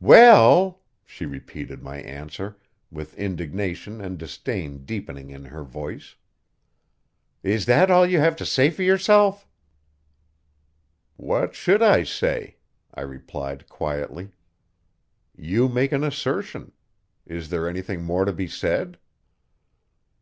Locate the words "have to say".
8.18-8.70